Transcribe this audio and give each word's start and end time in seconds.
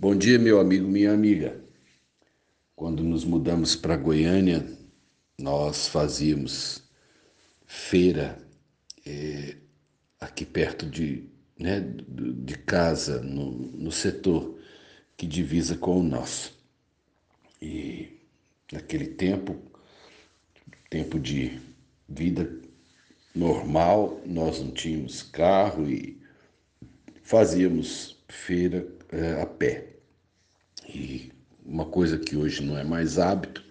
Bom 0.00 0.14
dia, 0.14 0.38
meu 0.38 0.60
amigo, 0.60 0.86
minha 0.86 1.12
amiga. 1.12 1.60
Quando 2.76 3.02
nos 3.02 3.24
mudamos 3.24 3.74
para 3.74 3.96
Goiânia, 3.96 4.64
nós 5.36 5.88
fazíamos 5.88 6.84
feira 7.66 8.38
é, 9.04 9.56
aqui 10.20 10.46
perto 10.46 10.86
de, 10.86 11.28
né, 11.58 11.80
de 11.80 12.56
casa, 12.58 13.20
no, 13.20 13.50
no 13.50 13.90
setor 13.90 14.56
que 15.16 15.26
divisa 15.26 15.76
com 15.76 15.98
o 15.98 16.04
nosso. 16.04 16.56
E 17.60 18.20
naquele 18.72 19.08
tempo, 19.08 19.56
tempo 20.88 21.18
de 21.18 21.60
vida 22.08 22.48
normal, 23.34 24.22
nós 24.24 24.60
não 24.60 24.70
tínhamos 24.70 25.24
carro 25.24 25.90
e 25.90 26.22
fazíamos 27.24 28.16
feira 28.28 28.96
é, 29.10 29.40
a 29.40 29.46
pé. 29.46 29.96
E 30.88 31.32
uma 31.64 31.84
coisa 31.84 32.18
que 32.18 32.36
hoje 32.36 32.62
não 32.62 32.76
é 32.78 32.84
mais 32.84 33.18
hábito, 33.18 33.62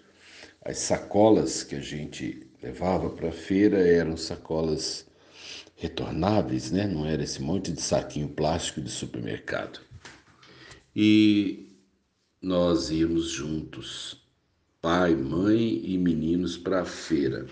as 0.62 0.78
sacolas 0.78 1.62
que 1.62 1.74
a 1.74 1.80
gente 1.80 2.46
levava 2.62 3.10
para 3.10 3.28
a 3.28 3.32
feira 3.32 3.78
eram 3.78 4.16
sacolas 4.16 5.06
retornáveis, 5.76 6.70
né? 6.70 6.86
Não 6.86 7.06
era 7.06 7.22
esse 7.22 7.40
monte 7.40 7.72
de 7.72 7.80
saquinho 7.80 8.28
plástico 8.28 8.80
de 8.80 8.90
supermercado. 8.90 9.80
E 10.94 11.68
nós 12.42 12.90
íamos 12.90 13.30
juntos, 13.30 14.28
pai, 14.80 15.14
mãe 15.14 15.80
e 15.84 15.96
meninos 15.96 16.56
para 16.56 16.82
a 16.82 16.84
feira. 16.84 17.46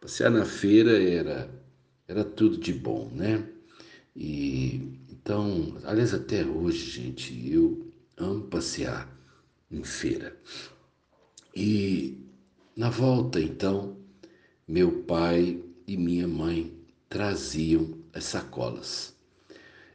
Passear 0.00 0.30
na 0.30 0.44
feira 0.44 1.02
era 1.02 1.50
era 2.06 2.24
tudo 2.24 2.58
de 2.58 2.72
bom, 2.72 3.10
né? 3.12 3.42
E 4.14 4.98
então, 5.24 5.78
aliás, 5.84 6.12
até 6.12 6.44
hoje, 6.44 6.90
gente, 6.90 7.50
eu 7.50 7.90
amo 8.14 8.42
passear 8.42 9.08
em 9.70 9.82
feira. 9.82 10.36
E 11.56 12.18
na 12.76 12.90
volta, 12.90 13.40
então, 13.40 13.96
meu 14.68 15.02
pai 15.04 15.64
e 15.86 15.96
minha 15.96 16.28
mãe 16.28 16.78
traziam 17.08 17.96
as 18.12 18.24
sacolas, 18.24 19.16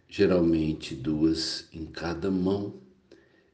geralmente 0.07 0.95
duas 0.95 1.67
em 1.71 1.85
cada 1.85 2.31
mão, 2.31 2.81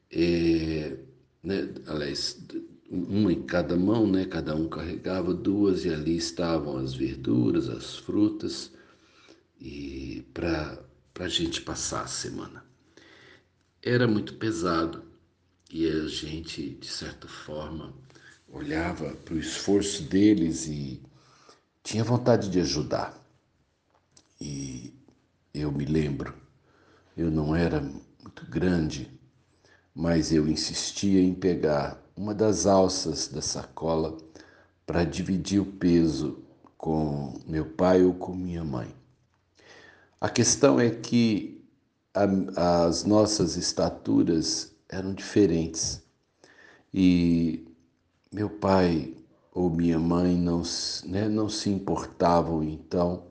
é, 0.09 0.97
né, 1.43 1.73
aliás, 1.87 2.41
uma 2.89 3.33
em 3.33 3.43
cada 3.43 3.75
mão, 3.75 4.07
né, 4.07 4.23
cada 4.23 4.55
um 4.55 4.69
carregava 4.69 5.33
duas 5.33 5.83
e 5.83 5.89
ali 5.89 6.15
estavam 6.15 6.77
as 6.77 6.93
verduras, 6.93 7.67
as 7.67 7.97
frutas, 7.97 8.71
e 9.59 10.23
para 10.33 10.85
a 11.23 11.27
gente 11.27 11.61
passar 11.61 12.03
a 12.03 12.07
semana. 12.07 12.63
Era 13.81 14.07
muito 14.07 14.35
pesado 14.35 15.03
e 15.71 15.87
a 15.87 16.07
gente, 16.07 16.71
de 16.71 16.87
certa 16.87 17.27
forma, 17.27 17.93
olhava 18.49 19.15
para 19.15 19.33
o 19.33 19.39
esforço 19.39 20.03
deles 20.03 20.67
e 20.67 21.01
tinha 21.83 22.03
vontade 22.03 22.49
de 22.49 22.59
ajudar. 22.59 23.17
E 24.41 24.93
eu 25.53 25.71
me 25.71 25.85
lembro, 25.85 26.33
eu 27.15 27.31
não 27.31 27.55
era 27.55 27.79
muito 27.79 28.45
grande, 28.49 29.09
mas 29.93 30.33
eu 30.33 30.47
insistia 30.47 31.21
em 31.21 31.33
pegar 31.33 32.01
uma 32.15 32.33
das 32.33 32.65
alças 32.65 33.27
da 33.27 33.41
sacola 33.41 34.17
para 34.85 35.03
dividir 35.03 35.61
o 35.61 35.65
peso 35.65 36.43
com 36.77 37.39
meu 37.47 37.65
pai 37.65 38.03
ou 38.03 38.13
com 38.13 38.35
minha 38.35 38.63
mãe. 38.63 38.93
A 40.19 40.29
questão 40.29 40.79
é 40.79 40.89
que 40.89 41.63
a, 42.13 42.85
as 42.85 43.03
nossas 43.03 43.57
estaturas 43.57 44.73
eram 44.89 45.13
diferentes 45.13 46.01
e 46.93 47.67
meu 48.31 48.49
pai 48.49 49.13
ou 49.53 49.69
minha 49.69 49.99
mãe 49.99 50.35
não, 50.35 50.61
né, 51.05 51.27
não 51.27 51.49
se 51.49 51.69
importavam 51.69 52.63
então 52.63 53.27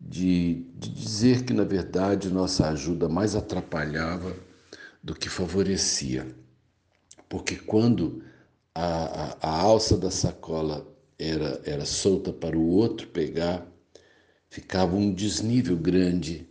de, 0.00 0.66
de 0.74 0.88
dizer 0.90 1.44
que 1.44 1.52
na 1.52 1.64
verdade 1.64 2.30
nossa 2.30 2.68
ajuda 2.68 3.08
mais 3.08 3.36
atrapalhava 3.36 4.34
do 5.02 5.14
que 5.14 5.28
favorecia. 5.28 6.34
Porque 7.28 7.56
quando 7.56 8.22
a, 8.74 8.84
a, 8.84 9.36
a 9.42 9.60
alça 9.60 9.96
da 9.96 10.10
sacola 10.10 10.86
era, 11.18 11.60
era 11.64 11.84
solta 11.84 12.32
para 12.32 12.56
o 12.56 12.66
outro 12.68 13.08
pegar, 13.08 13.66
ficava 14.50 14.96
um 14.96 15.14
desnível 15.14 15.76
grande 15.76 16.46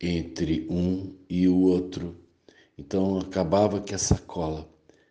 entre 0.00 0.66
um 0.70 1.14
e 1.28 1.48
o 1.48 1.58
outro. 1.58 2.16
Então 2.78 3.18
acabava 3.18 3.80
que 3.80 3.94
a 3.94 3.98
sacola 3.98 4.68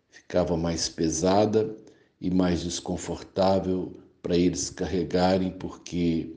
ficava 0.09 0.57
mais 0.57 0.87
pesada 0.89 1.75
e 2.19 2.29
mais 2.31 2.63
desconfortável 2.63 4.01
para 4.21 4.37
eles 4.37 4.69
carregarem, 4.69 5.51
porque 5.51 6.35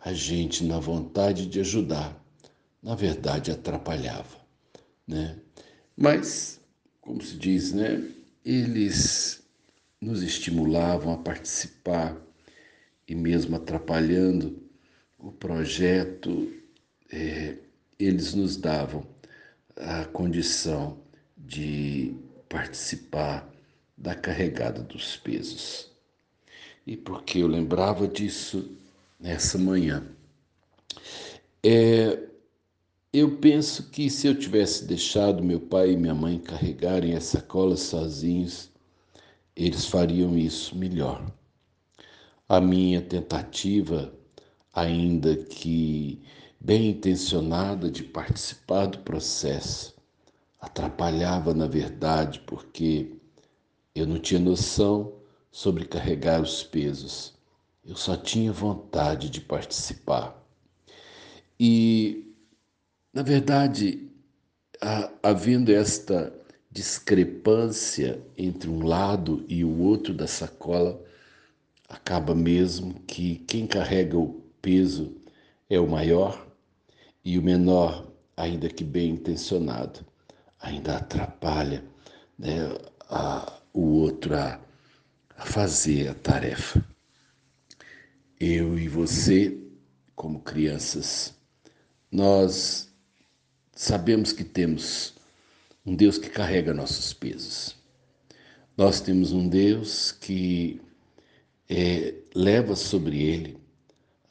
a 0.00 0.12
gente, 0.12 0.64
na 0.64 0.78
vontade 0.78 1.46
de 1.46 1.60
ajudar, 1.60 2.24
na 2.82 2.94
verdade 2.94 3.50
atrapalhava, 3.50 4.38
né? 5.06 5.38
Mas, 5.96 6.60
como 7.00 7.20
se 7.22 7.36
diz, 7.36 7.72
né? 7.72 8.02
Eles 8.44 9.42
nos 10.00 10.22
estimulavam 10.22 11.12
a 11.12 11.18
participar 11.18 12.16
e 13.06 13.14
mesmo 13.14 13.56
atrapalhando 13.56 14.67
o 15.18 15.32
projeto, 15.32 16.52
é, 17.10 17.56
eles 17.98 18.34
nos 18.34 18.56
davam 18.56 19.04
a 19.76 20.04
condição 20.04 20.98
de 21.36 22.14
participar 22.48 23.48
da 23.96 24.14
carregada 24.14 24.80
dos 24.82 25.16
pesos. 25.16 25.90
E 26.86 26.96
porque 26.96 27.40
eu 27.40 27.48
lembrava 27.48 28.06
disso 28.06 28.70
nessa 29.18 29.58
manhã, 29.58 30.06
é, 31.62 32.28
eu 33.12 33.38
penso 33.38 33.90
que 33.90 34.08
se 34.08 34.26
eu 34.26 34.38
tivesse 34.38 34.84
deixado 34.84 35.42
meu 35.42 35.60
pai 35.60 35.92
e 35.92 35.96
minha 35.96 36.14
mãe 36.14 36.38
carregarem 36.38 37.14
as 37.14 37.24
sacolas 37.24 37.80
sozinhos, 37.80 38.70
eles 39.56 39.86
fariam 39.86 40.38
isso 40.38 40.76
melhor. 40.76 41.26
A 42.48 42.60
minha 42.60 43.02
tentativa 43.02 44.17
ainda 44.80 45.36
que 45.36 46.20
bem 46.60 46.90
intencionada 46.90 47.90
de 47.90 48.02
participar 48.02 48.86
do 48.86 48.98
processo, 48.98 49.94
atrapalhava 50.60 51.54
na 51.54 51.66
verdade 51.66 52.40
porque 52.40 53.12
eu 53.94 54.06
não 54.06 54.18
tinha 54.18 54.40
noção 54.40 55.12
sobre 55.50 55.84
carregar 55.84 56.40
os 56.40 56.62
pesos. 56.62 57.34
Eu 57.84 57.96
só 57.96 58.16
tinha 58.16 58.52
vontade 58.52 59.30
de 59.30 59.40
participar. 59.40 60.36
E, 61.58 62.32
na 63.12 63.22
verdade, 63.22 64.08
havendo 65.22 65.72
esta 65.72 66.32
discrepância 66.70 68.22
entre 68.36 68.68
um 68.68 68.86
lado 68.86 69.44
e 69.48 69.64
o 69.64 69.80
outro 69.80 70.14
da 70.14 70.26
sacola, 70.26 71.02
acaba 71.88 72.34
mesmo 72.34 72.94
que 73.06 73.36
quem 73.46 73.66
carrega 73.66 74.16
o 74.18 74.47
peso 74.60 75.16
é 75.68 75.78
o 75.78 75.88
maior 75.88 76.46
e 77.24 77.38
o 77.38 77.42
menor, 77.42 78.10
ainda 78.36 78.68
que 78.68 78.84
bem 78.84 79.10
intencionado, 79.10 80.04
ainda 80.60 80.96
atrapalha 80.96 81.84
né, 82.38 82.56
a, 83.08 83.60
o 83.72 83.80
outro 83.80 84.34
a, 84.34 84.60
a 85.36 85.44
fazer 85.44 86.08
a 86.08 86.14
tarefa. 86.14 86.84
Eu 88.40 88.78
e 88.78 88.88
você, 88.88 89.58
como 90.14 90.40
crianças, 90.40 91.34
nós 92.10 92.88
sabemos 93.74 94.32
que 94.32 94.44
temos 94.44 95.14
um 95.84 95.94
Deus 95.94 96.18
que 96.18 96.30
carrega 96.30 96.72
nossos 96.72 97.12
pesos. 97.12 97.76
Nós 98.76 99.00
temos 99.00 99.32
um 99.32 99.48
Deus 99.48 100.12
que 100.12 100.80
é, 101.68 102.14
leva 102.34 102.76
sobre 102.76 103.22
ele 103.22 103.67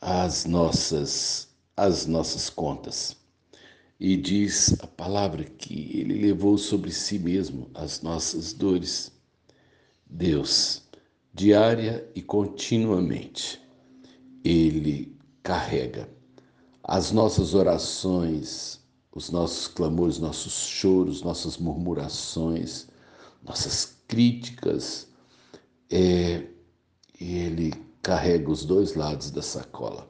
as 0.09 0.45
nossas 0.45 1.49
as 1.75 2.05
nossas 2.05 2.49
contas. 2.49 3.17
E 3.99 4.15
diz 4.15 4.73
a 4.79 4.87
palavra 4.87 5.43
que 5.43 5.99
ele 5.99 6.21
levou 6.21 6.57
sobre 6.57 6.91
si 6.91 7.19
mesmo 7.19 7.69
as 7.73 8.01
nossas 8.01 8.53
dores. 8.53 9.11
Deus, 10.09 10.83
diária 11.33 12.09
e 12.15 12.21
continuamente, 12.21 13.61
ele 14.45 15.13
carrega 15.43 16.09
as 16.81 17.11
nossas 17.11 17.53
orações, 17.53 18.79
os 19.13 19.29
nossos 19.29 19.67
clamores, 19.67 20.19
nossos 20.19 20.53
choros, 20.53 21.21
nossas 21.21 21.57
murmurações, 21.57 22.87
nossas 23.43 23.97
críticas, 24.07 25.09
é, 25.91 26.47
ele 27.19 27.86
carrega 28.07 28.49
os 28.49 28.63
dois 28.63 28.95
lados 28.95 29.29
da 29.31 29.41
sacola. 29.41 30.09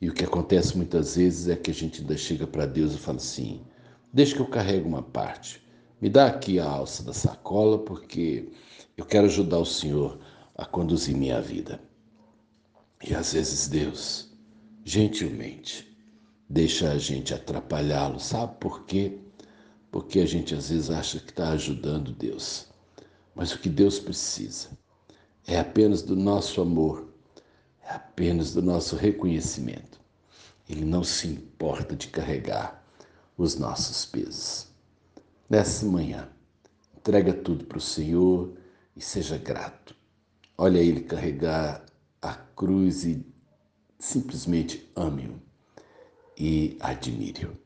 E 0.00 0.08
o 0.08 0.14
que 0.14 0.24
acontece 0.24 0.76
muitas 0.76 1.16
vezes 1.16 1.48
é 1.48 1.56
que 1.56 1.72
a 1.72 1.74
gente 1.74 2.00
ainda 2.00 2.16
chega 2.16 2.46
para 2.46 2.64
Deus 2.64 2.94
e 2.94 2.98
fala 2.98 3.16
assim: 3.16 3.66
deixa 4.12 4.36
que 4.36 4.40
eu 4.40 4.46
carrego 4.46 4.88
uma 4.88 5.02
parte, 5.02 5.66
Me 6.00 6.08
dá 6.08 6.28
aqui 6.28 6.60
a 6.60 6.64
alça 6.64 7.02
da 7.02 7.12
sacola, 7.12 7.76
porque 7.76 8.52
eu 8.96 9.04
quero 9.04 9.26
ajudar 9.26 9.58
o 9.58 9.66
Senhor 9.66 10.20
a 10.54 10.64
conduzir 10.64 11.16
minha 11.16 11.40
vida. 11.40 11.80
E 13.04 13.12
às 13.14 13.32
vezes 13.32 13.66
Deus, 13.66 14.30
gentilmente, 14.84 15.98
deixa 16.48 16.92
a 16.92 16.98
gente 16.98 17.34
atrapalhá-lo. 17.34 18.20
Sabe 18.20 18.54
por 18.60 18.84
quê? 18.84 19.18
Porque 19.90 20.20
a 20.20 20.26
gente 20.26 20.54
às 20.54 20.68
vezes 20.70 20.88
acha 20.88 21.18
que 21.18 21.30
está 21.30 21.48
ajudando 21.48 22.12
Deus. 22.12 22.68
Mas 23.34 23.52
o 23.52 23.58
que 23.58 23.68
Deus 23.68 23.98
precisa 23.98 24.68
é 25.46 25.58
apenas 25.58 26.02
do 26.02 26.16
nosso 26.16 26.60
amor, 26.60 27.08
é 27.82 27.94
apenas 27.94 28.52
do 28.52 28.62
nosso 28.62 28.96
reconhecimento. 28.96 30.00
Ele 30.68 30.84
não 30.84 31.04
se 31.04 31.28
importa 31.28 31.94
de 31.94 32.08
carregar 32.08 32.84
os 33.38 33.56
nossos 33.56 34.04
pesos. 34.04 34.66
Nessa 35.48 35.86
manhã, 35.86 36.28
entrega 36.96 37.32
tudo 37.32 37.64
para 37.64 37.78
o 37.78 37.80
Senhor 37.80 38.56
e 38.96 39.00
seja 39.00 39.38
grato. 39.38 39.94
Olha 40.58 40.78
Ele 40.78 41.02
carregar 41.02 41.84
a 42.20 42.34
cruz 42.34 43.04
e 43.04 43.24
simplesmente 43.98 44.90
ame-o 44.96 45.40
e 46.36 46.76
admire-o. 46.80 47.56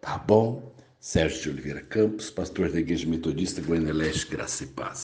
Tá 0.00 0.18
bom? 0.18 0.72
Sérgio 0.98 1.42
de 1.42 1.50
Oliveira 1.50 1.82
Campos, 1.82 2.30
pastor 2.30 2.70
da 2.70 2.80
Igreja 2.80 3.08
Metodista 3.08 3.60
Goiânia 3.60 3.92
Leste, 3.92 4.26
Graça 4.26 4.64
e 4.64 4.68
Paz. 4.68 5.00